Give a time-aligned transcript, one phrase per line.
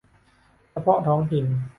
[0.71, 1.45] เฉพาะท้องถิ่น